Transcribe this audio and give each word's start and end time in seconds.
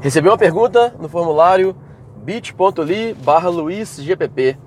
Recebi 0.00 0.28
uma 0.28 0.36
pergunta 0.36 0.94
no 1.00 1.08
formulário 1.08 1.74
bit.ly 2.18 3.14
barra 3.14 3.48
luizgpp. 3.48 4.58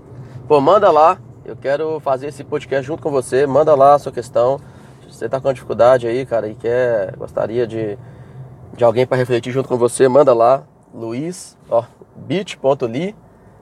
Pô, 0.47 0.59
manda 0.59 0.89
lá, 0.89 1.19
eu 1.45 1.55
quero 1.55 1.99
fazer 1.99 2.27
esse 2.27 2.43
podcast 2.43 2.85
junto 2.85 3.03
com 3.03 3.11
você, 3.11 3.45
manda 3.45 3.75
lá 3.75 3.93
a 3.93 3.99
sua 3.99 4.11
questão. 4.11 4.59
Se 5.03 5.13
você 5.15 5.29
tá 5.29 5.39
com 5.39 5.53
dificuldade 5.53 6.07
aí, 6.07 6.25
cara, 6.25 6.47
e 6.47 6.55
quer, 6.55 7.15
gostaria 7.15 7.67
de, 7.67 7.97
de 8.75 8.83
alguém 8.83 9.05
para 9.05 9.17
refletir 9.17 9.53
junto 9.53 9.69
com 9.69 9.77
você, 9.77 10.07
manda 10.07 10.33
lá, 10.33 10.63
luiz, 10.93 11.57
ó, 11.69 11.83
bit.ly 12.15 13.15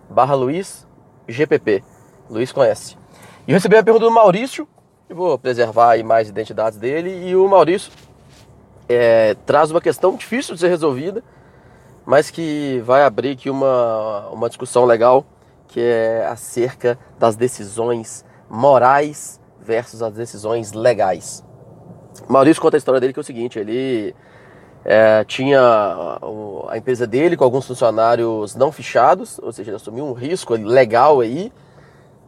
barra 0.10 0.36
luizgpp. 0.36 1.84
Luiz 2.30 2.52
conhece. 2.52 2.98
E 3.46 3.52
eu 3.52 3.56
recebi 3.56 3.76
a 3.76 3.84
pergunta 3.84 4.06
do 4.06 4.12
Maurício, 4.12 4.68
eu 5.10 5.16
vou 5.16 5.38
preservar 5.38 5.92
aí 5.92 6.04
mais 6.04 6.30
identidades 6.30 6.80
dele, 6.80 7.30
e 7.30 7.36
o 7.36 7.48
Maurício 7.48 7.92
é, 8.88 9.36
traz 9.46 9.70
uma 9.70 9.82
questão 9.82 10.16
difícil 10.16 10.56
de 10.56 10.62
ser 10.62 10.70
resolvida, 10.70 11.24
mas 12.08 12.32
que 12.32 12.82
vai 12.86 13.04
abrir 13.04 13.32
aqui 13.32 13.50
uma, 13.50 14.30
uma 14.30 14.48
discussão 14.48 14.86
legal, 14.86 15.26
que 15.68 15.82
é 15.82 16.26
acerca 16.26 16.98
das 17.20 17.36
decisões 17.36 18.24
morais 18.50 19.42
versus 19.60 20.02
as 20.02 20.14
decisões 20.14 20.72
legais. 20.72 21.44
Maurício 22.30 22.62
conta 22.62 22.78
a 22.78 22.80
história 22.80 23.02
dele 23.02 23.12
que 23.12 23.20
é 23.20 23.22
o 23.22 23.26
seguinte, 23.26 23.60
ele 23.60 24.16
é, 24.86 25.26
tinha 25.26 25.60
a 26.70 26.78
empresa 26.78 27.06
dele 27.06 27.36
com 27.36 27.44
alguns 27.44 27.68
funcionários 27.68 28.56
não 28.56 28.72
fichados, 28.72 29.38
ou 29.44 29.52
seja, 29.52 29.72
ele 29.72 29.76
assumiu 29.76 30.06
um 30.06 30.14
risco 30.14 30.54
legal 30.54 31.20
aí, 31.20 31.52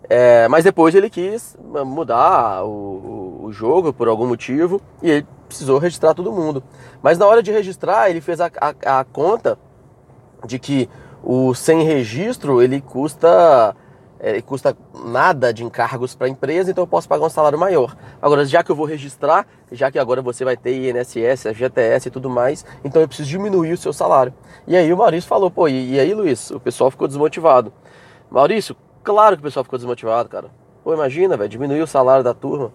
é, 0.09 0.45
mas 0.49 0.65
depois 0.65 0.93
ele 0.93 1.09
quis 1.09 1.55
mudar 1.85 2.65
o, 2.65 3.45
o, 3.45 3.51
jogo 3.53 3.93
por 3.93 4.09
algum 4.09 4.27
motivo 4.27 4.81
e 5.01 5.09
ele 5.09 5.27
precisou 5.47 5.77
registrar 5.77 6.13
todo 6.13 6.33
mundo. 6.33 6.61
Mas 7.01 7.17
na 7.17 7.25
hora 7.25 7.41
de 7.41 7.49
registrar, 7.49 8.09
ele 8.09 8.19
fez 8.19 8.41
a, 8.41 8.51
a, 8.59 8.99
a 8.99 9.03
conta 9.05 9.57
de 10.45 10.59
que 10.59 10.89
o 11.23 11.53
sem 11.53 11.83
registro 11.83 12.61
ele 12.61 12.81
custa 12.81 13.75
ele 14.21 14.41
custa 14.41 14.75
nada 15.05 15.53
de 15.53 15.63
encargos 15.63 16.13
para 16.13 16.27
a 16.27 16.29
empresa, 16.29 16.69
então 16.69 16.83
eu 16.83 16.87
posso 16.87 17.07
pagar 17.07 17.25
um 17.25 17.29
salário 17.29 17.57
maior. 17.57 17.95
Agora, 18.21 18.43
já 18.43 18.61
que 18.61 18.69
eu 18.69 18.75
vou 18.75 18.85
registrar, 18.85 19.47
já 19.71 19.89
que 19.89 19.97
agora 19.97 20.21
você 20.21 20.43
vai 20.43 20.57
ter 20.57 20.75
INSS, 20.75 21.43
FGTS 21.53 22.09
e 22.09 22.11
tudo 22.11 22.29
mais, 22.29 22.65
então 22.83 23.01
eu 23.01 23.07
preciso 23.07 23.29
diminuir 23.29 23.71
o 23.71 23.77
seu 23.77 23.93
salário. 23.93 24.33
E 24.67 24.75
aí 24.75 24.91
o 24.91 24.97
Maurício 24.97 25.27
falou, 25.29 25.49
pô, 25.49 25.69
e, 25.69 25.93
e 25.93 25.99
aí 25.99 26.13
Luiz, 26.13 26.51
o 26.51 26.59
pessoal 26.59 26.91
ficou 26.91 27.07
desmotivado. 27.07 27.71
Maurício, 28.29 28.75
claro 29.03 29.37
que 29.37 29.41
o 29.41 29.43
pessoal 29.43 29.63
ficou 29.63 29.79
desmotivado, 29.79 30.27
cara. 30.27 30.51
Pô, 30.83 30.93
imagina, 30.93 31.37
velho, 31.37 31.49
diminuir 31.49 31.81
o 31.81 31.87
salário 31.87 32.23
da 32.23 32.33
turma. 32.33 32.73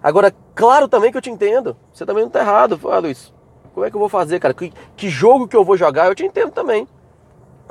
Agora, 0.00 0.32
claro 0.54 0.86
também 0.86 1.10
que 1.10 1.18
eu 1.18 1.22
te 1.22 1.30
entendo, 1.30 1.76
você 1.92 2.06
também 2.06 2.22
não 2.22 2.30
tá 2.30 2.40
errado. 2.40 2.78
Ah, 2.84 2.98
Luiz, 2.98 3.32
como 3.72 3.84
é 3.84 3.90
que 3.90 3.96
eu 3.96 4.00
vou 4.00 4.08
fazer, 4.08 4.38
cara? 4.38 4.54
Que, 4.54 4.72
que 4.96 5.08
jogo 5.08 5.48
que 5.48 5.56
eu 5.56 5.64
vou 5.64 5.76
jogar? 5.76 6.06
Eu 6.06 6.14
te 6.14 6.24
entendo 6.24 6.52
também. 6.52 6.86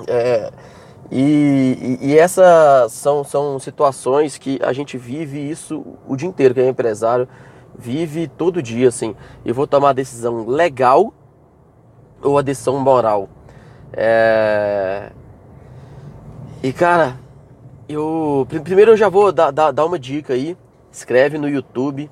É, 0.07 0.51
e, 1.11 1.99
e, 2.01 2.17
essas 2.17 2.91
são, 2.91 3.23
são 3.23 3.59
situações 3.59 4.37
que 4.37 4.59
a 4.63 4.73
gente 4.73 4.97
vive 4.97 5.39
isso 5.39 5.85
o 6.07 6.15
dia 6.15 6.27
inteiro, 6.27 6.53
que 6.53 6.59
é 6.59 6.67
empresário, 6.67 7.27
vive 7.77 8.27
todo 8.27 8.63
dia, 8.63 8.87
assim. 8.87 9.15
Eu 9.45 9.53
vou 9.53 9.67
tomar 9.67 9.89
a 9.89 9.93
decisão 9.93 10.47
legal 10.47 11.13
ou 12.21 12.37
a 12.37 12.41
decisão 12.41 12.79
moral. 12.79 13.29
É... 13.91 15.11
E 16.63 16.71
cara, 16.73 17.19
eu 17.87 18.47
primeiro 18.63 18.91
eu 18.91 18.97
já 18.97 19.09
vou 19.09 19.31
dar, 19.31 19.51
dar, 19.51 19.71
dar 19.71 19.85
uma 19.85 19.99
dica 19.99 20.33
aí. 20.33 20.57
Escreve 20.91 21.37
no 21.37 21.49
YouTube 21.49 22.09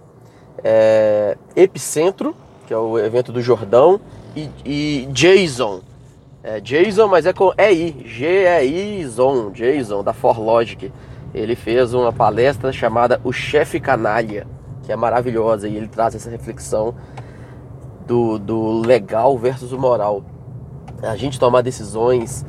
é... 0.64 1.38
Epicentro, 1.56 2.36
que 2.68 2.74
é 2.74 2.78
o 2.78 3.00
evento 3.00 3.32
do 3.32 3.42
Jordão, 3.42 4.00
e, 4.36 4.50
e 4.64 5.08
Jason. 5.12 5.82
É 6.44 6.60
Jason, 6.60 7.08
mas 7.08 7.28
é 7.28 7.34
com 7.34 7.54
EI, 7.56 8.04
G-E-I-Zon, 8.04 9.52
Jason, 9.52 10.04
da 10.04 10.12
ForLogic. 10.12 10.92
Ele 11.34 11.56
fez 11.56 11.94
uma 11.94 12.12
palestra 12.12 12.72
chamada 12.72 13.22
O 13.24 13.32
Chefe 13.32 13.80
Canalha, 13.80 14.48
que 14.82 14.92
é 14.92 14.96
maravilhosa, 14.96 15.68
e 15.68 15.78
ele 15.78 15.88
traz 15.88 16.16
essa 16.16 16.32
reflexão 16.32 16.96
do, 18.08 18.40
do 18.40 18.82
legal 18.82 19.38
versus 19.38 19.72
o 19.72 19.78
moral. 19.78 20.24
A 21.04 21.16
gente 21.16 21.40
tomar 21.40 21.62
decisões 21.62 22.44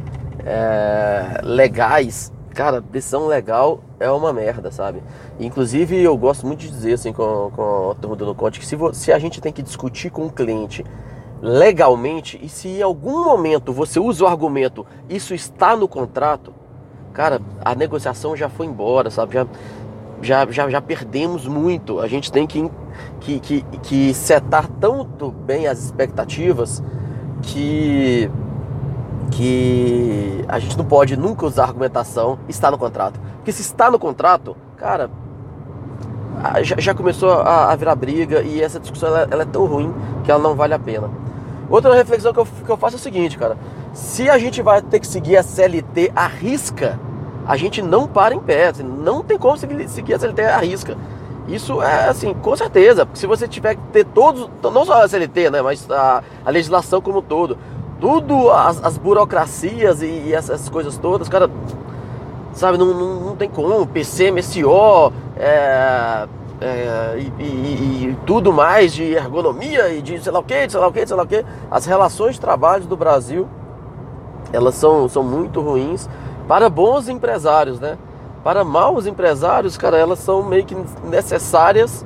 é, 0.44 1.40
legais, 1.42 2.32
cara, 2.54 2.80
decisão 2.80 3.26
legal 3.26 3.80
é 4.00 4.10
uma 4.10 4.32
merda, 4.32 4.70
sabe? 4.70 5.02
Inclusive, 5.38 6.02
eu 6.02 6.16
gosto 6.16 6.46
muito 6.46 6.60
de 6.60 6.70
dizer 6.70 6.94
assim 6.94 7.12
com, 7.12 7.50
com 7.54 7.90
a 7.90 7.94
turma 7.94 8.16
do 8.16 8.24
No 8.24 8.34
Conte 8.34 8.58
que 8.58 8.66
se, 8.66 8.76
se 8.94 9.12
a 9.12 9.18
gente 9.18 9.38
tem 9.40 9.52
que 9.52 9.62
discutir 9.62 10.10
com 10.10 10.26
o 10.26 10.32
cliente 10.32 10.82
legalmente 11.42 12.38
e 12.40 12.48
se 12.48 12.68
em 12.68 12.82
algum 12.82 13.24
momento 13.24 13.72
você 13.72 13.98
usa 13.98 14.24
o 14.24 14.28
argumento 14.28 14.86
isso 15.10 15.34
está 15.34 15.76
no 15.76 15.88
contrato, 15.88 16.54
cara, 17.12 17.42
a 17.64 17.74
negociação 17.74 18.36
já 18.36 18.48
foi 18.48 18.66
embora, 18.66 19.10
sabe? 19.10 19.34
Já, 19.34 19.46
já, 20.22 20.46
já, 20.50 20.70
já 20.70 20.80
perdemos 20.80 21.46
muito. 21.48 21.98
A 21.98 22.06
gente 22.06 22.30
tem 22.30 22.46
que, 22.46 22.70
que, 23.20 23.40
que, 23.40 23.62
que 23.82 24.14
setar 24.14 24.68
tanto 24.80 25.32
bem 25.32 25.66
as 25.66 25.82
expectativas 25.82 26.82
que, 27.42 28.30
que 29.32 30.44
a 30.46 30.60
gente 30.60 30.78
não 30.78 30.84
pode 30.84 31.16
nunca 31.16 31.44
usar 31.44 31.64
argumentação 31.64 32.38
está 32.48 32.70
no 32.70 32.78
contrato. 32.78 33.20
Porque 33.36 33.50
se 33.50 33.62
está 33.62 33.90
no 33.90 33.98
contrato, 33.98 34.56
cara, 34.76 35.10
já, 36.78 36.94
começou 36.94 37.32
a, 37.32 37.74
virar 37.76 37.94
briga 37.94 38.42
e 38.42 38.60
essa 38.60 38.80
discussão 38.80 39.08
ela 39.16 39.42
é 39.42 39.46
tão 39.46 39.66
ruim 39.66 39.92
que 40.24 40.30
ela 40.30 40.42
não 40.42 40.54
vale 40.54 40.74
a 40.74 40.78
pena. 40.78 41.10
Outra 41.72 41.94
reflexão 41.94 42.34
que 42.34 42.38
eu, 42.38 42.44
que 42.44 42.68
eu 42.68 42.76
faço 42.76 42.96
é 42.96 42.98
o 42.98 43.00
seguinte, 43.00 43.38
cara. 43.38 43.56
Se 43.94 44.28
a 44.28 44.36
gente 44.36 44.60
vai 44.60 44.82
ter 44.82 45.00
que 45.00 45.06
seguir 45.06 45.38
a 45.38 45.42
CLT 45.42 46.12
à 46.14 46.26
risca, 46.26 47.00
a 47.46 47.56
gente 47.56 47.80
não 47.80 48.06
para 48.06 48.34
em 48.34 48.38
pé. 48.38 48.68
Assim, 48.68 48.82
não 48.82 49.22
tem 49.22 49.38
como 49.38 49.56
seguir, 49.56 50.12
a 50.12 50.18
CLT 50.18 50.42
à 50.42 50.58
risca. 50.58 50.98
Isso 51.48 51.80
é 51.80 52.10
assim, 52.10 52.34
com 52.34 52.54
certeza. 52.54 53.08
Se 53.14 53.26
você 53.26 53.48
tiver 53.48 53.76
que 53.76 53.80
ter 53.90 54.04
todos, 54.04 54.50
não 54.62 54.84
só 54.84 55.02
a 55.02 55.08
CLT, 55.08 55.48
né, 55.48 55.62
mas 55.62 55.90
a, 55.90 56.22
a 56.44 56.50
legislação 56.50 57.00
como 57.00 57.20
um 57.20 57.22
todo, 57.22 57.56
tudo, 57.98 58.50
as, 58.50 58.84
as 58.84 58.98
burocracias 58.98 60.02
e, 60.02 60.06
e, 60.26 60.34
essas 60.34 60.68
coisas 60.68 60.98
todas, 60.98 61.26
cara, 61.26 61.50
sabe, 62.52 62.76
não, 62.76 62.84
não, 62.84 63.20
não 63.20 63.36
tem 63.36 63.48
como. 63.48 63.86
PC, 63.86 64.30
MSO, 64.30 65.10
é, 65.38 66.28
é, 66.62 67.18
e, 67.18 67.42
e, 67.42 67.46
e, 68.10 68.18
tudo 68.26 68.52
mais 68.52 68.92
de 68.92 69.02
ergonomia 69.02 69.92
e 69.92 70.00
de 70.00 70.22
sei 70.22 70.32
lá 70.32 70.38
o 70.38 70.42
que, 70.42 70.68
sei 70.68 70.80
lá 70.80 70.86
o 70.88 70.92
que, 70.92 71.06
sei 71.06 71.16
lá 71.16 71.22
o 71.22 71.26
que. 71.26 71.44
As 71.70 71.86
relações 71.86 72.34
de 72.34 72.40
trabalho 72.40 72.84
do 72.84 72.96
Brasil, 72.96 73.48
elas 74.52 74.74
são, 74.74 75.08
são 75.08 75.22
muito 75.22 75.60
ruins 75.60 76.08
para 76.46 76.68
bons 76.68 77.08
empresários, 77.08 77.80
né? 77.80 77.98
Para 78.44 78.64
maus 78.64 79.06
empresários, 79.06 79.76
cara, 79.76 79.96
elas 79.96 80.18
são 80.18 80.42
meio 80.42 80.64
que 80.64 80.76
necessárias 81.04 82.04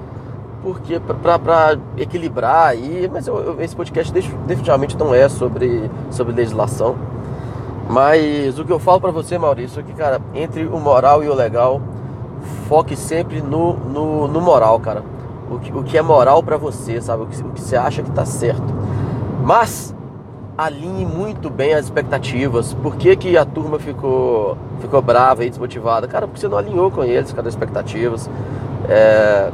porque 0.63 0.99
para 0.99 1.79
equilibrar 1.97 2.69
aí, 2.69 3.09
mas 3.13 3.29
eu, 3.29 3.39
eu, 3.39 3.61
esse 3.63 3.77
podcast 3.77 4.13
definitivamente 4.13 4.97
não 4.99 5.15
é 5.15 5.29
sobre, 5.29 5.89
sobre 6.11 6.35
legislação. 6.35 6.97
Mas 7.89 8.59
o 8.59 8.65
que 8.65 8.73
eu 8.73 8.81
falo 8.81 9.01
para 9.01 9.13
você, 9.13 9.39
Maurício, 9.39 9.79
é 9.79 9.83
que, 9.85 9.93
cara, 9.93 10.21
entre 10.35 10.67
o 10.67 10.79
moral 10.81 11.23
e 11.23 11.29
o 11.29 11.35
legal, 11.35 11.81
foque 12.69 12.97
sempre 12.97 13.41
no, 13.41 13.75
no, 13.75 14.29
no 14.29 14.41
moral, 14.41 14.79
cara. 14.81 15.03
O 15.51 15.59
que, 15.59 15.73
o 15.73 15.83
que 15.83 15.97
é 15.97 16.03
moral 16.03 16.43
para 16.43 16.57
você, 16.57 17.01
sabe? 17.01 17.23
O 17.23 17.27
que, 17.27 17.41
o 17.41 17.51
que 17.51 17.61
você 17.61 17.77
acha 17.77 18.03
que 18.03 18.11
tá 18.11 18.25
certo. 18.25 18.75
Mas 19.43 19.95
alinhe 20.59 21.05
muito 21.05 21.51
bem 21.51 21.75
as 21.75 21.85
expectativas. 21.85 22.75
Por 22.75 22.97
que, 22.97 23.15
que 23.17 23.37
a 23.37 23.45
turma 23.45 23.79
ficou, 23.79 24.57
ficou 24.81 25.01
brava 25.01 25.45
e 25.45 25.51
desmotivada? 25.51 26.09
Cara, 26.09 26.27
porque 26.27 26.41
você 26.41 26.49
não 26.49 26.59
alinhou 26.59 26.91
com 26.91 27.05
eles, 27.05 27.33
cara, 27.33 27.47
as 27.47 27.55
expectativas. 27.55 28.29
É... 28.89 29.51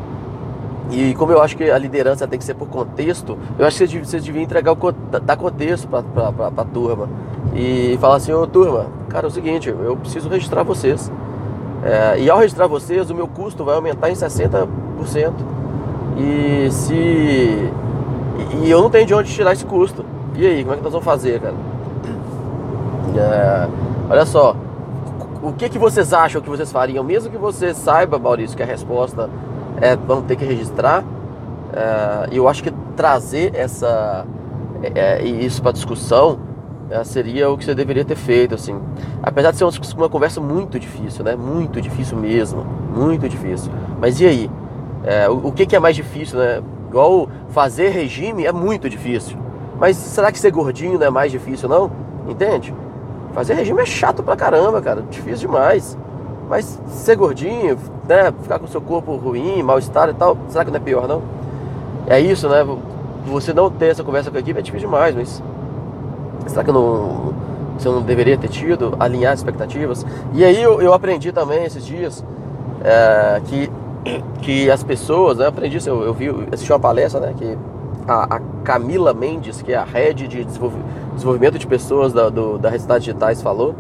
E 0.91 1.15
como 1.15 1.33
eu 1.33 1.41
acho 1.41 1.57
que 1.57 1.71
a 1.71 1.79
liderança 1.79 2.27
tem 2.27 2.39
que 2.39 2.45
ser 2.45 2.55
por 2.55 2.69
contexto, 2.69 3.39
eu 3.59 3.67
acho 3.67 3.87
que 3.87 3.99
vocês 3.99 4.23
deviam 4.25 4.43
entregar 4.43 4.73
o 4.73 4.93
dar 4.93 5.37
contexto 5.37 5.89
para 5.89 6.03
a 6.57 6.65
turma. 6.65 7.09
E 7.55 7.97
falar 8.01 8.17
assim, 8.17 8.33
ô 8.33 8.47
turma, 8.47 8.87
cara, 9.09 9.27
é 9.27 9.29
o 9.29 9.31
seguinte, 9.31 9.69
eu 9.69 9.97
preciso 9.97 10.29
registrar 10.29 10.63
vocês. 10.63 11.11
É, 11.83 12.21
e 12.21 12.31
ao 12.31 12.39
registrar 12.39 12.67
vocês, 12.67 13.11
o 13.11 13.15
meu 13.15 13.27
custo 13.27 13.65
vai 13.65 13.75
aumentar 13.75 14.11
em 14.11 14.15
60%. 14.15 15.33
E 16.17 16.71
se. 16.71 17.71
E 18.63 18.71
eu 18.71 18.81
não 18.81 18.91
tenho 18.91 19.07
de 19.07 19.15
onde 19.15 19.33
tirar 19.33 19.53
esse 19.53 19.65
custo. 19.65 20.05
E 20.35 20.47
aí, 20.47 20.63
como 20.63 20.75
é 20.75 20.77
que 20.79 20.83
nós 20.85 20.93
vamos 20.93 21.05
fazer, 21.05 21.41
cara? 21.41 21.55
É, 23.17 23.69
olha 24.09 24.25
só. 24.25 24.55
O 25.43 25.53
que, 25.53 25.69
que 25.69 25.79
vocês 25.79 26.13
acham 26.13 26.41
que 26.41 26.49
vocês 26.49 26.71
fariam? 26.71 27.03
Mesmo 27.03 27.31
que 27.31 27.37
você 27.37 27.75
saiba, 27.75 28.19
Maurício, 28.19 28.57
que 28.57 28.63
a 28.63 28.67
resposta 28.67 29.29
é 29.81 29.97
vamos 29.97 30.27
ter 30.27 30.37
que 30.37 30.45
registrar. 30.45 31.03
É, 31.73 32.29
eu 32.31 32.49
acho 32.49 32.63
que 32.63 32.71
trazer 32.95 33.53
essa, 33.55 34.25
é, 34.83 35.17
é 35.19 35.25
isso 35.25 35.61
para 35.61 35.73
discussão 35.73 36.39
seria 37.05 37.51
o 37.51 37.57
que 37.57 37.65
você 37.65 37.75
deveria 37.75 38.05
ter 38.05 38.17
feito, 38.17 38.55
assim. 38.55 38.79
Apesar 39.23 39.51
de 39.51 39.57
ser 39.57 39.65
uma, 39.97 40.09
conversa 40.09 40.41
muito 40.41 40.79
difícil, 40.79 41.25
né? 41.25 41.35
Muito 41.35 41.81
difícil 41.81 42.19
mesmo, 42.19 42.65
muito 42.95 43.29
difícil. 43.29 43.73
Mas 44.01 44.21
e 44.21 44.27
aí? 44.27 44.51
É, 45.05 45.29
o, 45.29 45.49
o 45.49 45.53
que, 45.53 45.67
que, 45.67 45.75
é 45.75 45.79
mais 45.79 45.97
difícil, 45.97 46.39
né? 46.39 46.63
Igual 46.89 47.29
fazer 47.49 47.89
regime 47.89 48.45
é 48.45 48.53
muito 48.53 48.89
difícil, 48.89 49.39
Mas 49.79 49.97
será 49.97 50.31
que 50.31 50.39
ser 50.39 50.51
gordinho 50.51 50.99
não 50.99 51.07
é 51.07 51.11
mais 51.11 51.33
difícil, 51.33 51.69
não? 51.69 51.91
Entende? 52.29 52.75
Fazer 53.33 53.55
regime 53.55 53.81
é 53.81 53.87
chato 53.87 54.23
pra 54.23 54.37
caramba, 54.37 54.81
cara. 54.83 55.03
Difícil 55.11 55.49
demais. 55.49 55.97
Mas 56.49 56.79
ser 56.87 57.17
gordinho, 57.17 57.79
né? 58.07 58.33
Ficar 58.43 58.59
com 58.59 58.67
seu 58.67 58.81
corpo 58.81 59.17
ruim, 59.17 59.63
mal-estar 59.63 60.11
e 60.11 60.15
tal, 60.15 60.37
será 60.49 60.65
que 60.65 60.71
não 60.71 60.77
é 60.77 60.81
pior, 60.81 61.09
não? 61.09 61.23
É 62.07 62.21
isso, 62.21 62.49
né? 62.49 62.65
Você 63.27 63.53
não 63.53 63.71
ter 63.71 63.87
essa 63.87 64.05
conversa 64.05 64.31
com 64.31 64.37
a 64.37 64.41
equipe 64.41 64.59
é 64.59 64.63
difícil 64.63 64.89
demais, 64.89 65.15
mas. 65.15 65.43
Será 66.47 66.65
que 66.65 66.71
eu 66.71 66.75
não, 66.75 67.35
você 67.79 67.89
não 67.89 68.03
deveria 68.03 68.37
ter 68.37 68.49
tido? 68.49 68.95
Alinhar 68.99 69.35
expectativas? 69.35 70.05
E 70.33 70.45
aí 70.45 70.61
eu, 70.63 70.81
eu 70.81 70.93
aprendi 70.93 71.33
também 71.33 71.65
esses 71.65 71.85
dias 71.85 72.25
é, 72.83 73.41
que, 73.47 73.71
que 74.41 74.71
as 74.71 74.83
pessoas, 74.83 75.39
né? 75.39 75.45
Eu 75.45 75.49
aprendi 75.49 75.77
isso, 75.77 75.89
eu, 75.89 76.03
eu 76.03 76.15
vi, 76.15 76.29
assisti 76.53 76.73
uma 76.73 76.81
palestra, 76.81 77.21
né? 77.21 77.35
Que 77.37 77.57
a, 78.07 78.37
a, 78.37 78.41
Camila 78.65 79.13
Mendes, 79.13 79.63
que 79.63 79.73
é 79.73 79.77
a 79.77 79.85
head 79.85 80.29
de 80.29 80.45
desenvolvimento 80.45 81.59
de 81.59 81.67
pessoas 81.67 82.13
da, 82.13 82.29
do, 82.29 82.59
da 82.59 82.69
Resultados 82.69 83.05
Digitais, 83.05 83.43
falou 83.43 83.75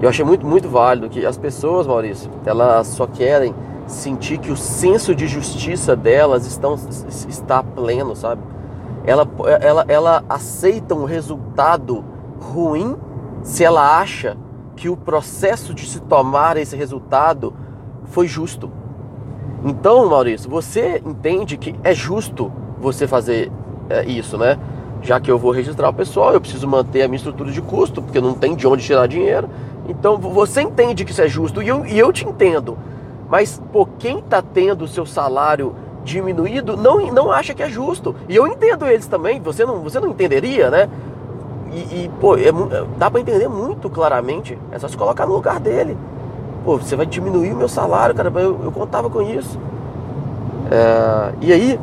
eu 0.00 0.08
achei 0.08 0.24
muito, 0.24 0.46
muito 0.46 0.68
válido 0.68 1.10
que 1.10 1.26
as 1.26 1.36
pessoas, 1.36 1.86
Maurício, 1.86 2.30
elas 2.46 2.86
só 2.86 3.06
querem 3.06 3.54
sentir 3.86 4.38
que 4.38 4.50
o 4.50 4.56
senso 4.56 5.14
de 5.14 5.26
justiça 5.26 5.94
delas 5.94 6.46
estão, 6.46 6.78
está 7.28 7.62
pleno, 7.62 8.16
sabe? 8.16 8.40
Ela, 9.04 9.26
ela, 9.60 9.84
ela 9.88 10.24
aceita 10.28 10.94
um 10.94 11.04
resultado 11.04 12.04
ruim 12.38 12.96
se 13.42 13.64
ela 13.64 13.98
acha 13.98 14.36
que 14.76 14.88
o 14.88 14.96
processo 14.96 15.74
de 15.74 15.86
se 15.86 16.00
tomar 16.00 16.56
esse 16.56 16.76
resultado 16.76 17.54
foi 18.04 18.26
justo. 18.26 18.70
Então, 19.64 20.08
Maurício, 20.08 20.48
você 20.48 21.02
entende 21.04 21.56
que 21.56 21.74
é 21.82 21.94
justo 21.94 22.50
você 22.78 23.06
fazer 23.06 23.52
é, 23.88 24.04
isso, 24.04 24.38
né? 24.38 24.58
Já 25.02 25.20
que 25.20 25.30
eu 25.30 25.38
vou 25.38 25.50
registrar 25.50 25.88
o 25.88 25.94
pessoal, 25.94 26.32
eu 26.32 26.40
preciso 26.40 26.66
manter 26.66 27.02
a 27.02 27.08
minha 27.08 27.16
estrutura 27.16 27.50
de 27.50 27.60
custo, 27.60 28.02
porque 28.02 28.20
não 28.20 28.34
tem 28.34 28.54
de 28.54 28.66
onde 28.66 28.84
tirar 28.84 29.06
dinheiro. 29.06 29.48
Então 29.88 30.18
você 30.18 30.62
entende 30.62 31.04
que 31.04 31.10
isso 31.10 31.22
é 31.22 31.28
justo 31.28 31.62
e 31.62 31.68
eu, 31.68 31.84
e 31.86 31.98
eu 31.98 32.12
te 32.12 32.26
entendo. 32.26 32.76
Mas, 33.28 33.62
pô, 33.72 33.86
quem 33.98 34.18
está 34.18 34.42
tendo 34.42 34.84
o 34.84 34.88
seu 34.88 35.06
salário 35.06 35.74
diminuído 36.04 36.76
não, 36.76 37.06
não 37.12 37.30
acha 37.30 37.54
que 37.54 37.62
é 37.62 37.68
justo. 37.68 38.14
E 38.28 38.36
eu 38.36 38.46
entendo 38.46 38.86
eles 38.86 39.06
também, 39.06 39.40
você 39.40 39.64
não, 39.64 39.80
você 39.80 40.00
não 40.00 40.08
entenderia, 40.08 40.70
né? 40.70 40.88
E, 41.72 42.04
e 42.04 42.10
pô, 42.20 42.36
é, 42.36 42.50
dá 42.96 43.10
para 43.10 43.20
entender 43.20 43.48
muito 43.48 43.88
claramente. 43.88 44.58
É 44.72 44.78
só 44.78 44.88
se 44.88 44.96
colocar 44.96 45.26
no 45.26 45.34
lugar 45.34 45.60
dele. 45.60 45.96
Pô, 46.64 46.76
você 46.76 46.96
vai 46.96 47.06
diminuir 47.06 47.52
o 47.52 47.56
meu 47.56 47.68
salário, 47.68 48.14
cara. 48.14 48.30
Eu, 48.34 48.60
eu 48.64 48.72
contava 48.72 49.08
com 49.08 49.22
isso. 49.22 49.58
É, 50.70 51.32
e 51.40 51.52
aí, 51.52 51.80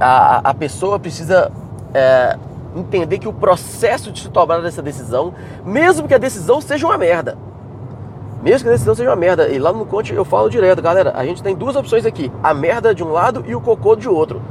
a, 0.00 0.50
a 0.50 0.54
pessoa 0.54 0.98
precisa 0.98 1.50
é, 1.94 2.36
entender 2.76 3.18
que 3.18 3.28
o 3.28 3.32
processo 3.32 4.10
de 4.10 4.22
se 4.22 4.28
tomar 4.28 4.64
essa 4.64 4.82
decisão, 4.82 5.34
mesmo 5.64 6.06
que 6.06 6.14
a 6.14 6.18
decisão 6.18 6.60
seja 6.60 6.86
uma 6.86 6.98
merda, 6.98 7.36
mesmo 8.42 8.64
que 8.64 8.68
a 8.68 8.72
decisão 8.72 8.94
seja 8.94 9.10
uma 9.10 9.16
merda, 9.16 9.48
e 9.48 9.58
lá 9.58 9.72
no 9.72 9.86
Conte 9.86 10.12
eu 10.12 10.24
falo 10.24 10.50
direto, 10.50 10.82
galera, 10.82 11.12
a 11.14 11.24
gente 11.24 11.42
tem 11.42 11.54
duas 11.54 11.76
opções 11.76 12.04
aqui, 12.04 12.30
a 12.42 12.52
merda 12.52 12.94
de 12.94 13.02
um 13.04 13.12
lado 13.12 13.44
e 13.46 13.54
o 13.54 13.60
cocô 13.60 13.94
de 13.94 14.08
outro. 14.08 14.42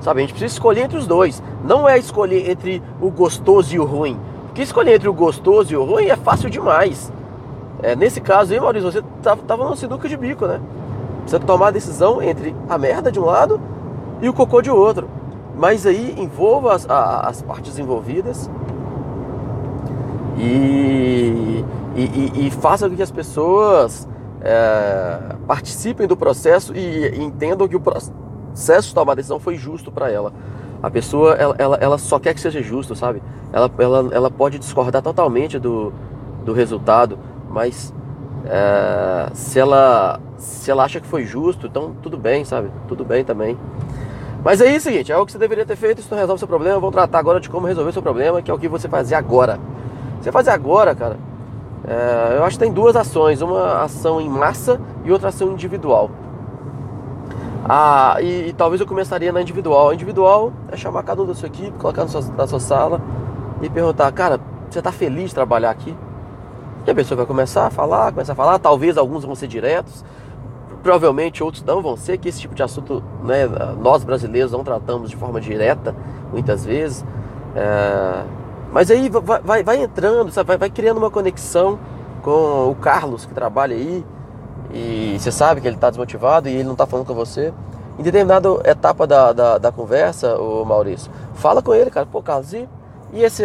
Sabe, 0.00 0.20
a 0.20 0.22
gente 0.22 0.32
precisa 0.32 0.52
escolher 0.52 0.82
entre 0.84 0.96
os 0.96 1.06
dois. 1.06 1.42
Não 1.62 1.88
é 1.88 1.98
escolher 1.98 2.50
entre 2.50 2.82
o 3.00 3.10
gostoso 3.10 3.74
e 3.74 3.78
o 3.78 3.84
ruim. 3.84 4.18
Porque 4.46 4.62
escolher 4.62 4.94
entre 4.94 5.08
o 5.08 5.12
gostoso 5.12 5.72
e 5.72 5.76
o 5.76 5.84
ruim 5.84 6.06
é 6.06 6.16
fácil 6.16 6.48
demais. 6.48 7.12
É, 7.82 7.94
nesse 7.94 8.20
caso 8.20 8.52
aí, 8.52 8.60
Maurício, 8.60 8.90
você 8.90 9.02
tava, 9.22 9.42
tava 9.42 9.68
no 9.68 9.76
sinuca 9.76 10.08
de 10.08 10.16
bico, 10.16 10.46
né? 10.46 10.60
Precisa 11.22 11.40
tomar 11.40 11.68
a 11.68 11.70
decisão 11.70 12.22
entre 12.22 12.54
a 12.68 12.78
merda 12.78 13.12
de 13.12 13.20
um 13.20 13.24
lado 13.24 13.60
e 14.22 14.28
o 14.28 14.32
cocô 14.32 14.62
de 14.62 14.70
outro. 14.70 15.08
Mas 15.54 15.86
aí 15.86 16.14
envolva 16.18 16.74
as, 16.74 16.86
as 16.88 17.42
partes 17.42 17.78
envolvidas 17.78 18.50
e, 20.38 21.62
e, 21.94 22.02
e, 22.02 22.46
e, 22.46 22.50
faça 22.50 22.88
com 22.88 22.96
que 22.96 23.02
as 23.02 23.10
pessoas 23.10 24.08
é, 24.40 25.36
participem 25.46 26.06
do 26.06 26.16
processo 26.16 26.74
e 26.74 27.22
entendam 27.22 27.66
que 27.66 27.76
o 27.76 27.80
processo 27.80 28.88
de 28.88 28.94
tomar 28.94 29.14
decisão 29.14 29.38
foi 29.38 29.56
justo 29.56 29.90
para 29.90 30.10
ela. 30.10 30.32
A 30.82 30.90
pessoa, 30.90 31.34
ela, 31.34 31.54
ela, 31.58 31.76
ela, 31.76 31.98
só 31.98 32.18
quer 32.18 32.32
que 32.32 32.40
seja 32.40 32.62
justo, 32.62 32.94
sabe? 32.94 33.22
Ela, 33.52 33.70
ela, 33.78 34.08
ela 34.12 34.30
pode 34.30 34.58
discordar 34.58 35.02
totalmente 35.02 35.58
do, 35.58 35.92
do 36.44 36.52
resultado, 36.52 37.18
mas 37.50 37.92
é, 38.46 39.28
se, 39.34 39.58
ela, 39.58 40.20
se 40.38 40.70
ela 40.70 40.84
acha 40.84 41.00
que 41.00 41.06
foi 41.06 41.24
justo, 41.24 41.66
então 41.66 41.94
tudo 42.00 42.16
bem, 42.16 42.44
sabe? 42.44 42.70
Tudo 42.88 43.04
bem 43.04 43.24
também. 43.24 43.58
Mas 44.42 44.62
é 44.62 44.74
isso, 44.74 44.88
seguinte, 44.88 45.12
é 45.12 45.18
o 45.18 45.26
que 45.26 45.32
você 45.32 45.38
deveria 45.38 45.66
ter 45.66 45.76
feito, 45.76 45.98
isso 45.98 46.08
não 46.10 46.18
resolve 46.18 46.38
seu 46.38 46.48
problema. 46.48 46.80
Vamos 46.80 46.94
tratar 46.94 47.18
agora 47.18 47.40
de 47.40 47.50
como 47.50 47.66
resolver 47.66 47.92
seu 47.92 48.00
problema, 48.00 48.40
que 48.40 48.50
é 48.50 48.54
o 48.54 48.58
que 48.58 48.68
você 48.68 48.88
fazer 48.88 49.16
agora. 49.16 49.58
Você 50.18 50.32
fazer 50.32 50.50
agora, 50.50 50.94
cara, 50.94 51.18
é, 51.90 52.36
eu 52.36 52.44
acho 52.44 52.56
que 52.56 52.64
tem 52.64 52.72
duas 52.72 52.94
ações, 52.94 53.42
uma 53.42 53.82
ação 53.82 54.20
em 54.20 54.28
massa 54.28 54.80
e 55.04 55.10
outra 55.10 55.30
ação 55.30 55.50
individual. 55.50 56.08
Ah, 57.68 58.18
e, 58.20 58.50
e, 58.50 58.52
talvez 58.52 58.80
eu 58.80 58.86
começaria 58.86 59.32
na 59.32 59.42
individual. 59.42 59.90
A 59.90 59.94
individual 59.94 60.52
é 60.70 60.76
chamar 60.76 61.02
cada 61.02 61.20
um 61.20 61.26
da 61.26 61.34
sua 61.34 61.48
equipe, 61.48 61.72
colocar 61.78 62.02
na 62.02 62.08
sua, 62.08 62.22
na 62.36 62.46
sua 62.46 62.60
sala 62.60 63.00
e 63.60 63.68
perguntar, 63.68 64.12
cara, 64.12 64.38
você 64.68 64.78
está 64.78 64.92
feliz 64.92 65.30
de 65.30 65.34
trabalhar 65.34 65.70
aqui? 65.70 65.96
E 66.86 66.90
a 66.92 66.94
pessoa 66.94 67.16
vai 67.16 67.26
começar 67.26 67.66
a 67.66 67.70
falar, 67.70 68.12
começar 68.12 68.34
a 68.34 68.36
falar, 68.36 68.60
talvez 68.60 68.96
alguns 68.96 69.24
vão 69.24 69.34
ser 69.34 69.48
diretos, 69.48 70.04
provavelmente 70.84 71.42
outros 71.42 71.64
não 71.64 71.82
vão 71.82 71.96
ser, 71.96 72.18
que 72.18 72.28
esse 72.28 72.40
tipo 72.40 72.54
de 72.54 72.62
assunto 72.62 73.02
né, 73.24 73.48
nós 73.80 74.04
brasileiros 74.04 74.52
não 74.52 74.62
tratamos 74.62 75.10
de 75.10 75.16
forma 75.16 75.40
direta, 75.40 75.92
muitas 76.32 76.64
vezes. 76.64 77.04
É, 77.56 78.22
mas 78.72 78.90
aí 78.90 79.08
vai, 79.08 79.40
vai, 79.40 79.62
vai 79.62 79.82
entrando, 79.82 80.30
sabe? 80.30 80.48
Vai, 80.48 80.58
vai, 80.58 80.70
criando 80.70 80.98
uma 80.98 81.10
conexão 81.10 81.78
com 82.22 82.70
o 82.70 82.74
Carlos 82.74 83.26
que 83.26 83.34
trabalha 83.34 83.74
aí, 83.74 84.04
e 84.72 85.16
você 85.18 85.32
sabe 85.32 85.60
que 85.60 85.66
ele 85.66 85.76
está 85.76 85.90
desmotivado 85.90 86.48
e 86.48 86.52
ele 86.52 86.64
não 86.64 86.72
está 86.72 86.86
falando 86.86 87.06
com 87.06 87.14
você. 87.14 87.52
Em 87.98 88.02
determinada 88.02 88.48
etapa 88.64 89.06
da, 89.06 89.32
da, 89.32 89.58
da, 89.58 89.72
conversa, 89.72 90.36
o 90.36 90.64
Maurício, 90.64 91.10
fala 91.34 91.60
com 91.60 91.74
ele, 91.74 91.90
cara, 91.90 92.06
pô, 92.06 92.22
Carlos, 92.22 92.52
e, 92.52 92.68
e 93.12 93.22
esse, 93.22 93.42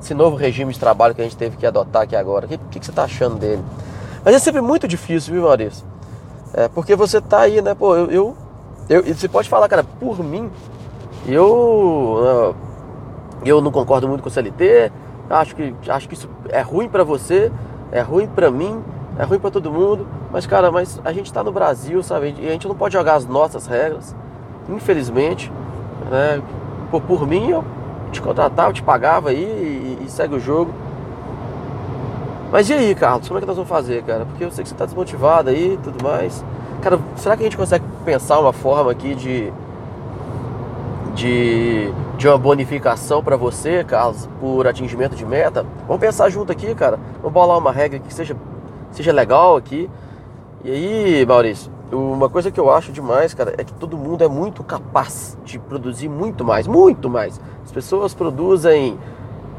esse 0.00 0.14
novo 0.14 0.36
regime 0.36 0.72
de 0.72 0.78
trabalho 0.78 1.14
que 1.14 1.20
a 1.20 1.24
gente 1.24 1.36
teve 1.36 1.56
que 1.56 1.66
adotar 1.66 2.02
aqui 2.02 2.14
agora? 2.14 2.46
O 2.46 2.48
que, 2.48 2.58
que, 2.58 2.78
que 2.78 2.84
você 2.84 2.92
está 2.92 3.04
achando 3.04 3.36
dele? 3.36 3.62
Mas 4.24 4.34
é 4.34 4.38
sempre 4.38 4.60
muito 4.60 4.86
difícil, 4.86 5.32
viu, 5.32 5.42
Maurício? 5.44 5.84
É, 6.52 6.68
porque 6.68 6.94
você 6.94 7.20
tá 7.20 7.40
aí, 7.40 7.60
né? 7.60 7.74
Pô, 7.74 7.96
eu, 7.96 8.10
eu, 8.10 8.36
eu, 8.88 9.14
Você 9.14 9.28
pode 9.28 9.48
falar, 9.48 9.68
cara, 9.68 9.84
por 9.84 10.22
mim, 10.22 10.50
eu. 11.26 12.54
Eu 13.44 13.60
não 13.60 13.70
concordo 13.70 14.08
muito 14.08 14.22
com 14.22 14.28
o 14.28 14.32
CLT, 14.32 14.92
acho 15.30 15.54
que, 15.54 15.74
acho 15.88 16.08
que 16.08 16.14
isso 16.14 16.28
é 16.48 16.60
ruim 16.60 16.88
para 16.88 17.04
você, 17.04 17.52
é 17.92 18.00
ruim 18.00 18.26
para 18.26 18.50
mim, 18.50 18.82
é 19.18 19.24
ruim 19.24 19.38
para 19.38 19.50
todo 19.50 19.70
mundo, 19.70 20.06
mas, 20.32 20.46
cara, 20.46 20.70
mas 20.70 21.00
a 21.04 21.12
gente 21.12 21.32
tá 21.32 21.42
no 21.42 21.52
Brasil, 21.52 22.02
sabe? 22.02 22.34
E 22.38 22.48
a 22.48 22.52
gente 22.52 22.68
não 22.68 22.74
pode 22.74 22.94
jogar 22.94 23.14
as 23.14 23.26
nossas 23.26 23.66
regras, 23.66 24.14
infelizmente, 24.68 25.50
né? 26.10 26.42
Por, 26.90 27.02
por 27.02 27.26
mim, 27.26 27.50
eu 27.50 27.64
te 28.12 28.20
contratava, 28.20 28.70
eu 28.70 28.74
te 28.74 28.82
pagava 28.82 29.30
aí 29.30 29.98
e, 30.00 30.04
e 30.04 30.10
segue 30.10 30.34
o 30.34 30.40
jogo. 30.40 30.72
Mas 32.50 32.70
e 32.70 32.72
aí, 32.72 32.94
Carlos, 32.94 33.28
como 33.28 33.38
é 33.38 33.40
que 33.40 33.46
nós 33.46 33.56
vamos 33.56 33.68
fazer, 33.68 34.02
cara? 34.04 34.24
Porque 34.24 34.44
eu 34.44 34.50
sei 34.50 34.62
que 34.62 34.68
você 34.68 34.74
está 34.74 34.86
desmotivado 34.86 35.50
aí 35.50 35.74
e 35.74 35.76
tudo 35.76 36.02
mais. 36.02 36.42
Cara, 36.80 36.98
será 37.16 37.36
que 37.36 37.42
a 37.42 37.44
gente 37.44 37.56
consegue 37.56 37.84
pensar 38.04 38.38
uma 38.38 38.52
forma 38.52 38.90
aqui 38.90 39.14
de. 39.14 39.52
De. 41.18 41.92
de 42.16 42.28
uma 42.28 42.38
bonificação 42.38 43.22
para 43.22 43.36
você, 43.36 43.82
Carlos, 43.82 44.28
por 44.40 44.66
atingimento 44.66 45.16
de 45.16 45.26
meta? 45.26 45.66
Vamos 45.86 46.00
pensar 46.00 46.30
junto 46.30 46.52
aqui, 46.52 46.74
cara. 46.74 46.98
Vamos 47.16 47.32
bolar 47.32 47.58
uma 47.58 47.72
regra 47.72 47.98
que 47.98 48.14
seja, 48.14 48.36
seja 48.92 49.12
legal 49.12 49.56
aqui. 49.56 49.90
E 50.64 50.70
aí, 50.70 51.26
Maurício, 51.26 51.70
uma 51.92 52.28
coisa 52.28 52.50
que 52.50 52.58
eu 52.58 52.70
acho 52.70 52.92
demais, 52.92 53.34
cara, 53.34 53.54
é 53.58 53.64
que 53.64 53.72
todo 53.72 53.96
mundo 53.96 54.22
é 54.22 54.28
muito 54.28 54.62
capaz 54.62 55.36
de 55.44 55.58
produzir 55.58 56.08
muito 56.08 56.44
mais, 56.44 56.66
muito 56.66 57.10
mais. 57.10 57.40
As 57.64 57.72
pessoas 57.72 58.14
produzem 58.14 58.96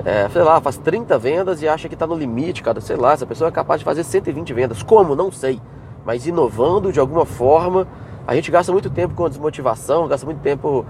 é, 0.05 0.29
sei 0.29 0.41
lá, 0.41 0.61
faz 0.61 0.77
30 0.77 1.17
vendas 1.17 1.61
e 1.61 1.67
acha 1.67 1.89
que 1.89 1.93
está 1.93 2.07
no 2.07 2.15
limite, 2.15 2.63
cara, 2.63 2.79
sei 2.79 2.95
lá, 2.95 3.11
essa 3.11 3.25
pessoa 3.25 3.49
é 3.49 3.51
capaz 3.51 3.81
de 3.81 3.85
fazer 3.85 4.03
120 4.03 4.53
vendas. 4.53 4.81
Como? 4.81 5.13
Não 5.13 5.29
sei. 5.29 5.61
Mas 6.05 6.25
inovando 6.25 6.91
de 6.91 6.99
alguma 6.99 7.25
forma, 7.25 7.85
a 8.25 8.35
gente 8.35 8.49
gasta 8.51 8.71
muito 8.71 8.89
tempo 8.89 9.15
com 9.15 9.27
desmotivação, 9.27 10.07
gasta 10.07 10.25
muito 10.25 10.39
tempo 10.39 10.85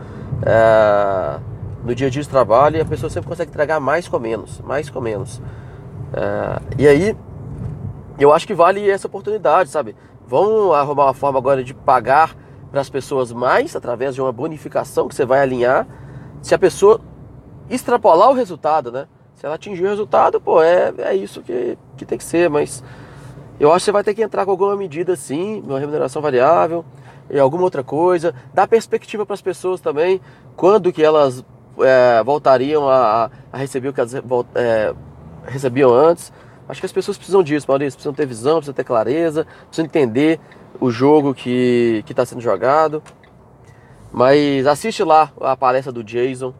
é, 0.45 1.39
no 1.83 1.93
dia 1.93 2.07
a 2.07 2.09
dia 2.09 2.21
de 2.21 2.29
trabalho 2.29 2.77
e 2.77 2.81
a 2.81 2.85
pessoa 2.85 3.09
sempre 3.09 3.29
consegue 3.29 3.49
entregar 3.49 3.79
mais 3.79 4.07
com 4.07 4.19
menos, 4.19 4.59
mais 4.61 4.89
com 4.89 5.01
menos. 5.01 5.41
É, 6.13 6.61
e 6.77 6.87
aí, 6.87 7.17
eu 8.19 8.33
acho 8.33 8.45
que 8.45 8.53
vale 8.53 8.89
essa 8.89 9.07
oportunidade, 9.07 9.69
sabe? 9.69 9.95
Vão 10.27 10.73
arrumar 10.73 11.05
uma 11.05 11.13
forma 11.13 11.39
agora 11.39 11.63
de 11.63 11.73
pagar 11.73 12.35
para 12.71 12.81
as 12.81 12.89
pessoas 12.89 13.31
mais 13.31 13.75
através 13.75 14.13
de 14.13 14.21
uma 14.21 14.31
bonificação 14.31 15.07
que 15.07 15.15
você 15.15 15.25
vai 15.25 15.41
alinhar. 15.41 15.87
Se 16.41 16.53
a 16.53 16.59
pessoa 16.59 17.01
extrapolar 17.69 18.29
o 18.29 18.33
resultado, 18.33 18.91
né? 18.91 19.07
Se 19.35 19.45
ela 19.45 19.55
atingir 19.55 19.85
o 19.85 19.89
resultado, 19.89 20.39
pô, 20.41 20.61
é, 20.61 20.93
é 20.97 21.15
isso 21.15 21.41
que, 21.41 21.77
que 21.95 22.05
tem 22.05 22.17
que 22.17 22.23
ser, 22.23 22.49
mas 22.49 22.83
eu 23.59 23.69
acho 23.71 23.79
que 23.79 23.85
você 23.85 23.91
vai 23.91 24.03
ter 24.03 24.13
que 24.13 24.21
entrar 24.21 24.45
com 24.45 24.51
alguma 24.51 24.75
medida 24.75 25.15
sim, 25.15 25.63
uma 25.65 25.79
remuneração 25.79 26.21
variável 26.21 26.83
e 27.29 27.39
alguma 27.39 27.63
outra 27.63 27.83
coisa, 27.83 28.33
dar 28.53 28.67
perspectiva 28.67 29.25
para 29.25 29.33
as 29.33 29.41
pessoas 29.41 29.79
também, 29.79 30.19
quando 30.55 30.91
que 30.91 31.03
elas 31.03 31.43
é, 31.79 32.23
voltariam 32.23 32.89
a, 32.89 33.29
a, 33.51 33.57
receber 33.57 33.89
o 33.89 33.93
que 33.93 33.99
elas 33.99 34.13
é, 34.55 34.93
recebiam 35.45 35.93
antes. 35.93 36.31
Acho 36.67 36.79
que 36.79 36.85
as 36.85 36.91
pessoas 36.91 37.17
precisam 37.17 37.41
disso, 37.41 37.65
Maurício. 37.67 37.97
Precisam 37.97 38.13
ter 38.13 38.25
visão, 38.25 38.57
precisam 38.57 38.73
ter 38.73 38.83
clareza, 38.83 39.47
precisam 39.67 39.85
entender 39.85 40.39
o 40.79 40.91
jogo 40.91 41.33
que 41.33 42.03
está 42.07 42.25
sendo 42.25 42.41
jogado. 42.41 43.01
Mas 44.11 44.65
assiste 44.67 45.03
lá 45.03 45.31
a 45.39 45.55
palestra 45.55 45.91
do 45.91 46.03
Jason 46.03 46.53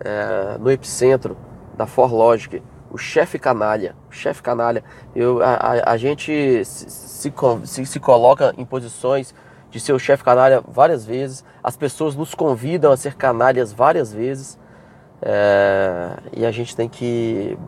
é, 0.00 0.56
no 0.58 0.70
epicentro 0.70 1.36
da 1.76 1.86
ForLogic, 1.86 2.62
o 2.90 2.98
chefe 2.98 3.38
canalha. 3.38 3.94
O 4.10 4.12
chefe 4.12 4.42
canalha. 4.42 4.82
Eu, 5.14 5.42
a, 5.42 5.54
a, 5.54 5.92
a 5.92 5.96
gente 5.96 6.64
se, 6.64 6.90
se, 6.90 7.32
se, 7.64 7.86
se 7.86 8.00
coloca 8.00 8.54
em 8.56 8.64
posições 8.64 9.34
de 9.70 9.78
ser 9.80 9.92
o 9.92 9.98
chefe 9.98 10.24
canalha 10.24 10.62
várias 10.66 11.04
vezes. 11.04 11.44
As 11.62 11.76
pessoas 11.76 12.16
nos 12.16 12.34
convidam 12.34 12.92
a 12.92 12.96
ser 12.96 13.14
canalhas 13.14 13.72
várias 13.72 14.12
vezes. 14.12 14.58
É, 15.20 16.12
e 16.36 16.46
a 16.46 16.50
gente 16.50 16.74
tem 16.76 16.88
que 16.88 17.58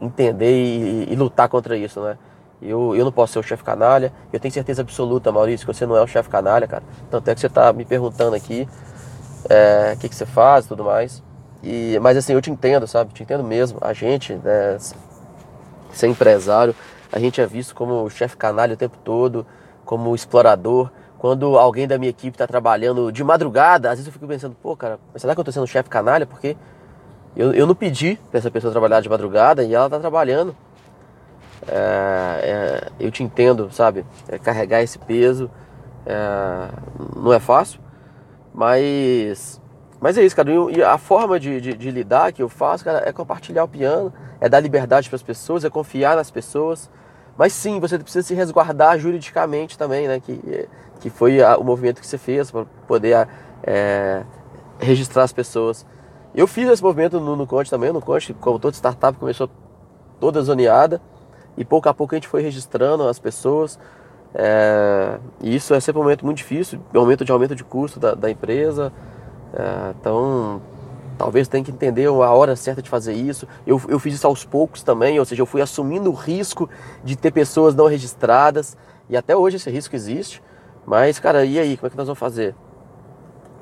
entender 0.00 0.52
e, 0.52 1.12
e, 1.12 1.16
lutar 1.16 1.48
contra 1.48 1.76
isso, 1.76 2.00
né? 2.00 2.18
Eu, 2.60 2.96
eu 2.96 3.04
não 3.04 3.12
posso 3.12 3.34
ser 3.34 3.38
o 3.38 3.42
chefe 3.42 3.62
canalha. 3.62 4.12
Eu 4.32 4.40
tenho 4.40 4.52
certeza 4.52 4.82
absoluta, 4.82 5.30
Maurício, 5.30 5.66
que 5.66 5.72
você 5.72 5.84
não 5.86 5.96
é 5.96 6.02
o 6.02 6.06
chefe 6.06 6.28
canalha, 6.28 6.66
cara. 6.66 6.82
Tanto 7.10 7.30
é 7.30 7.34
que 7.34 7.40
você 7.40 7.46
está 7.46 7.72
me 7.72 7.84
perguntando 7.84 8.34
aqui 8.34 8.66
é, 9.48 9.92
o 9.94 9.98
que, 9.98 10.08
que 10.08 10.14
você 10.14 10.26
faz 10.26 10.64
e 10.64 10.68
tudo 10.68 10.84
mais. 10.84 11.22
E, 11.62 11.98
mas 12.00 12.16
assim, 12.16 12.32
eu 12.32 12.40
te 12.40 12.50
entendo, 12.50 12.86
sabe? 12.86 13.12
Te 13.12 13.22
entendo 13.22 13.44
mesmo. 13.44 13.78
A 13.82 13.92
gente, 13.92 14.34
né, 14.34 14.78
ser 15.92 16.08
empresário, 16.08 16.74
a 17.12 17.18
gente 17.18 17.40
é 17.40 17.46
visto 17.46 17.74
como 17.74 18.02
o 18.02 18.10
chefe 18.10 18.36
canalha 18.36 18.74
o 18.74 18.76
tempo 18.76 18.96
todo 19.04 19.46
como 19.86 20.14
explorador. 20.14 20.90
Quando 21.18 21.58
alguém 21.58 21.88
da 21.88 21.96
minha 21.96 22.10
equipe 22.10 22.34
está 22.34 22.46
trabalhando 22.46 23.10
de 23.10 23.24
madrugada, 23.24 23.88
às 23.88 23.94
vezes 23.94 24.06
eu 24.06 24.12
fico 24.12 24.26
pensando, 24.26 24.54
pô, 24.62 24.76
cara, 24.76 24.98
será 25.14 25.34
que 25.34 25.40
eu 25.40 25.42
estou 25.42 25.52
sendo 25.52 25.66
chefe 25.66 25.88
canalha? 25.88 26.26
Porque 26.26 26.54
eu, 27.34 27.54
eu 27.54 27.66
não 27.66 27.74
pedi 27.74 28.18
para 28.30 28.38
essa 28.38 28.50
pessoa 28.50 28.70
trabalhar 28.70 29.00
de 29.00 29.08
madrugada 29.08 29.64
e 29.64 29.74
ela 29.74 29.86
está 29.86 29.98
trabalhando. 29.98 30.54
É, 31.66 32.40
é, 32.42 32.88
eu 33.00 33.10
te 33.10 33.22
entendo, 33.22 33.70
sabe? 33.72 34.04
É, 34.28 34.38
carregar 34.38 34.82
esse 34.82 34.98
peso 34.98 35.50
é, 36.04 36.68
não 37.16 37.32
é 37.32 37.40
fácil, 37.40 37.80
mas, 38.54 39.60
mas 40.00 40.18
é 40.18 40.22
isso, 40.22 40.36
cara. 40.36 40.50
E 40.70 40.82
a 40.82 40.98
forma 40.98 41.40
de, 41.40 41.60
de, 41.60 41.72
de 41.72 41.90
lidar 41.90 42.32
que 42.32 42.42
eu 42.42 42.48
faço, 42.48 42.84
cara, 42.84 43.02
é 43.08 43.12
compartilhar 43.12 43.64
o 43.64 43.68
piano, 43.68 44.12
é 44.38 44.48
dar 44.48 44.60
liberdade 44.60 45.08
para 45.08 45.16
as 45.16 45.22
pessoas, 45.22 45.64
é 45.64 45.70
confiar 45.70 46.14
nas 46.14 46.30
pessoas. 46.30 46.90
Mas 47.36 47.52
sim, 47.52 47.78
você 47.78 47.98
precisa 47.98 48.26
se 48.26 48.34
resguardar 48.34 48.98
juridicamente 48.98 49.76
também, 49.76 50.08
né? 50.08 50.20
Que, 50.20 50.68
que 51.00 51.10
foi 51.10 51.42
a, 51.42 51.56
o 51.56 51.64
movimento 51.64 52.00
que 52.00 52.06
você 52.06 52.18
fez 52.18 52.50
para 52.50 52.64
poder 52.86 53.28
é, 53.62 54.24
registrar 54.78 55.24
as 55.24 55.32
pessoas. 55.32 55.86
Eu 56.34 56.46
fiz 56.46 56.68
esse 56.68 56.82
movimento 56.82 57.20
no, 57.20 57.36
no 57.36 57.46
Conte 57.46 57.70
também, 57.70 57.92
no 57.92 58.00
Conte, 58.00 58.34
como 58.34 58.58
toda 58.58 58.74
startup, 58.74 59.18
começou 59.18 59.48
toda 60.20 60.42
zoneada 60.42 61.00
e 61.56 61.64
pouco 61.64 61.88
a 61.88 61.94
pouco 61.94 62.14
a 62.14 62.18
gente 62.18 62.28
foi 62.28 62.42
registrando 62.42 63.06
as 63.08 63.18
pessoas. 63.18 63.78
É, 64.34 65.18
e 65.40 65.54
isso 65.54 65.72
é 65.72 65.80
sempre 65.80 66.00
um 66.00 66.04
momento 66.04 66.24
muito 66.24 66.38
difícil, 66.38 66.78
momento 66.92 67.24
de 67.24 67.32
aumento 67.32 67.54
de 67.54 67.64
custo 67.64 67.98
da, 67.98 68.14
da 68.14 68.30
empresa. 68.30 68.92
É, 69.54 69.94
então 69.98 70.60
Talvez 71.18 71.48
tenha 71.48 71.64
que 71.64 71.70
entender 71.70 72.06
a 72.06 72.10
hora 72.10 72.54
certa 72.56 72.82
de 72.82 72.90
fazer 72.90 73.14
isso. 73.14 73.48
Eu, 73.66 73.80
eu 73.88 73.98
fiz 73.98 74.14
isso 74.14 74.26
aos 74.26 74.44
poucos 74.44 74.82
também, 74.82 75.18
ou 75.18 75.24
seja, 75.24 75.40
eu 75.40 75.46
fui 75.46 75.62
assumindo 75.62 76.10
o 76.10 76.14
risco 76.14 76.68
de 77.02 77.16
ter 77.16 77.30
pessoas 77.30 77.74
não 77.74 77.86
registradas. 77.86 78.76
E 79.08 79.16
até 79.16 79.34
hoje 79.34 79.56
esse 79.56 79.70
risco 79.70 79.96
existe. 79.96 80.42
Mas, 80.84 81.18
cara, 81.18 81.44
e 81.44 81.58
aí? 81.58 81.76
Como 81.76 81.86
é 81.86 81.90
que 81.90 81.96
nós 81.96 82.06
vamos 82.06 82.18
fazer? 82.18 82.54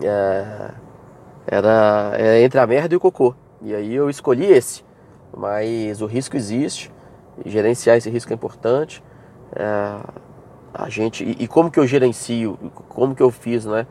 É, 0.03 0.71
era 1.47 2.13
é 2.19 2.43
entre 2.43 2.59
a 2.59 2.67
merda 2.67 2.95
e 2.95 2.97
o 2.97 3.01
cocô. 3.01 3.35
E 3.63 3.75
aí 3.75 3.95
eu 3.95 4.11
escolhi 4.11 4.47
esse. 4.47 4.85
Mas 5.37 6.03
o 6.03 6.07
risco 6.07 6.37
existe. 6.37 6.93
Gerenciar 7.47 7.97
esse 7.97 8.11
risco 8.11 8.33
é 8.33 8.35
importante. 8.35 9.03
É, 9.55 10.01
a 10.73 10.89
gente 10.89 11.23
e, 11.23 11.45
e, 11.45 11.49
como 11.49 11.71
que 11.71 11.79
eu 11.79 11.87
gerencio? 11.87 12.59
Como 12.89 13.15
que 13.15 13.23
eu 13.23 13.31
fiz, 13.31 13.65
né? 13.65 13.87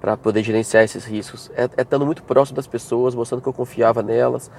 Para 0.00 0.16
poder 0.16 0.42
gerenciar 0.42 0.84
esses 0.84 1.04
riscos. 1.04 1.50
É, 1.54 1.64
é 1.76 1.82
estando 1.82 2.06
muito 2.06 2.22
próximo 2.22 2.56
das 2.56 2.66
pessoas, 2.66 3.14
mostrando 3.14 3.42
que 3.42 3.48
eu 3.48 3.52
confiava 3.52 4.02
nelas, 4.02 4.50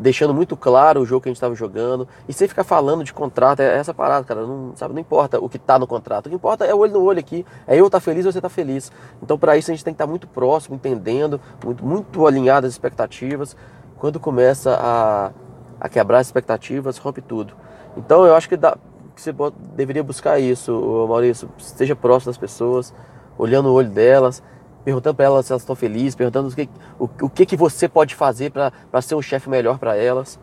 deixando 0.00 0.32
muito 0.32 0.56
claro 0.56 1.00
o 1.00 1.06
jogo 1.06 1.22
que 1.22 1.28
a 1.28 1.30
gente 1.30 1.36
estava 1.36 1.54
jogando 1.54 2.08
e 2.28 2.32
sem 2.32 2.46
ficar 2.46 2.64
falando 2.64 3.02
de 3.02 3.12
contrato. 3.12 3.60
É 3.60 3.76
essa 3.76 3.92
parada, 3.92 4.24
cara. 4.24 4.46
Não, 4.46 4.72
sabe, 4.76 4.94
não 4.94 5.00
importa 5.00 5.40
o 5.40 5.48
que 5.48 5.56
está 5.56 5.78
no 5.78 5.86
contrato. 5.86 6.26
O 6.26 6.28
que 6.30 6.36
importa 6.36 6.64
é 6.64 6.74
o 6.74 6.78
olho 6.78 6.92
no 6.92 7.02
olho 7.02 7.18
aqui. 7.18 7.44
É 7.66 7.76
eu 7.76 7.86
estar 7.86 7.98
tá 7.98 8.00
feliz 8.00 8.24
ou 8.24 8.32
você 8.32 8.40
tá 8.40 8.48
feliz. 8.48 8.92
Então, 9.22 9.38
para 9.38 9.56
isso, 9.56 9.70
a 9.70 9.74
gente 9.74 9.84
tem 9.84 9.92
que 9.92 9.96
estar 9.96 10.06
tá 10.06 10.10
muito 10.10 10.28
próximo, 10.28 10.76
entendendo, 10.76 11.40
muito, 11.64 11.84
muito 11.84 12.26
alinhado 12.26 12.66
às 12.66 12.72
expectativas. 12.72 13.56
Quando 13.98 14.20
começa 14.20 14.76
a, 14.80 15.32
a 15.80 15.88
quebrar 15.88 16.18
as 16.18 16.28
expectativas, 16.28 16.98
rompe 16.98 17.20
tudo. 17.20 17.54
Então, 17.96 18.24
eu 18.24 18.34
acho 18.34 18.48
que, 18.48 18.56
dá, 18.56 18.76
que 19.14 19.20
você 19.20 19.34
deveria 19.74 20.04
buscar 20.04 20.38
isso, 20.38 20.72
Maurício. 21.08 21.48
Esteja 21.58 21.96
próximo 21.96 22.30
das 22.30 22.38
pessoas 22.38 22.94
olhando 23.38 23.68
o 23.68 23.72
olho 23.72 23.90
delas, 23.90 24.42
perguntando 24.84 25.14
para 25.14 25.26
elas 25.26 25.46
se 25.46 25.52
elas 25.52 25.62
estão 25.62 25.76
felizes, 25.76 26.14
perguntando 26.14 26.48
o 26.48 26.54
que, 26.54 26.68
o, 26.98 27.04
o 27.22 27.30
que, 27.30 27.46
que 27.46 27.56
você 27.56 27.88
pode 27.88 28.14
fazer 28.14 28.50
para 28.50 29.02
ser 29.02 29.14
um 29.14 29.22
chefe 29.22 29.48
melhor 29.48 29.78
para 29.78 29.96
elas. 29.96 30.38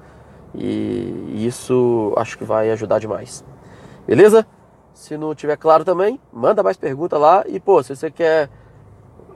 E 0.55 1.45
isso 1.45 2.13
acho 2.17 2.37
que 2.37 2.43
vai 2.43 2.71
ajudar 2.71 2.99
demais. 2.99 3.43
Beleza? 4.07 4.45
Se 4.93 5.15
não 5.17 5.35
tiver 5.35 5.55
claro 5.55 5.85
também, 5.85 6.19
manda 6.33 6.63
mais 6.63 6.77
pergunta 6.77 7.17
lá. 7.17 7.43
E 7.47 7.59
pô, 7.59 7.81
se 7.83 7.95
você 7.95 8.09
quer 8.09 8.49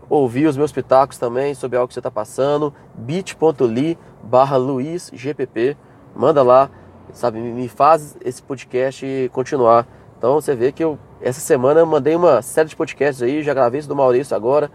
ouvir 0.10 0.48
os 0.48 0.58
meus 0.58 0.72
pitacos 0.72 1.18
também 1.18 1.54
sobre 1.54 1.78
algo 1.78 1.88
que 1.88 1.94
você 1.94 2.00
está 2.00 2.12
passando, 2.12 2.74
bit.ly 2.96 3.98
barra 4.24 4.58
luizgpp, 4.58 5.78
manda 6.16 6.42
lá, 6.42 6.70
sabe, 7.12 7.40
me 7.40 7.68
faz 7.68 8.18
esse 8.24 8.42
podcast 8.42 9.30
continuar. 9.34 9.88
Então 10.18 10.36
você 10.36 10.56
vê 10.56 10.72
que 10.72 10.84
eu 10.84 10.98
essa 11.24 11.40
semana 11.40 11.80
eu 11.80 11.86
mandei 11.86 12.16
uma 12.16 12.42
série 12.42 12.70
de 12.70 12.76
podcasts 12.76 13.22
aí, 13.24 13.42
já 13.42 13.54
gravei 13.54 13.80
isso 13.80 13.88
do 13.88 13.96
Maurício 13.96 14.36
agora, 14.36 14.70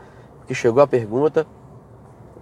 que 0.47 0.55
chegou 0.55 0.83
a 0.83 0.87
pergunta. 0.87 1.47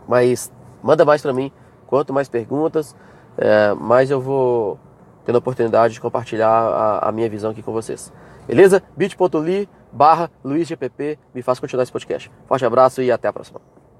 Mas 0.06 0.52
manda 0.82 1.04
mais 1.04 1.20
para 1.20 1.32
mim. 1.32 1.50
Quanto 1.86 2.12
mais 2.12 2.28
perguntas, 2.28 2.96
é, 3.36 3.74
mais 3.74 4.10
eu 4.10 4.20
vou 4.20 4.78
tendo 5.24 5.36
a 5.36 5.38
oportunidade 5.38 5.94
de 5.94 6.00
compartilhar 6.00 6.48
a, 6.48 7.08
a 7.08 7.12
minha 7.12 7.28
visão 7.28 7.50
aqui 7.50 7.62
com 7.62 7.72
vocês. 7.72 8.12
Beleza? 8.46 8.82
bit.ly 8.96 9.68
barra 9.92 10.30
LuizGPP 10.44 11.18
me 11.34 11.42
faz 11.42 11.58
continuar 11.58 11.82
esse 11.82 11.92
podcast. 11.92 12.30
Forte 12.46 12.64
abraço 12.64 13.02
e 13.02 13.10
até 13.10 13.26
a 13.26 13.32
próxima. 13.32 13.85